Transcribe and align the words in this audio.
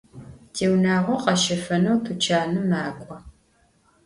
Tiunağo 0.53 1.15
kheşefeneu 1.23 1.97
tuçanım 2.05 2.65
mak'o. 2.71 3.15